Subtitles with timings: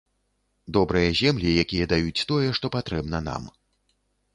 [0.77, 3.43] Добрыя землі, якія даюць тое, што патрэбна нам.